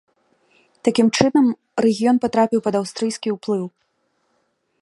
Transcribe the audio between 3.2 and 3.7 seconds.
ўплыў.